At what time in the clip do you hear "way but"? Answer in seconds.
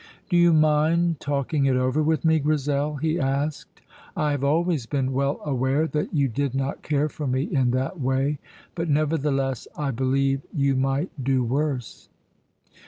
8.01-8.89